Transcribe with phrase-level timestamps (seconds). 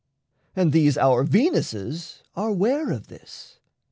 [0.55, 3.59] And these our Venuses are 'ware of this.